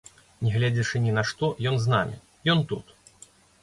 [0.47, 2.17] Нягледзячы ні на што ён з намі,
[2.57, 2.95] ён тут.